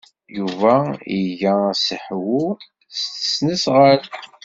[0.37, 0.73] Yuba
[1.19, 2.43] iga asehwu
[2.97, 4.05] s tesnasɣalt.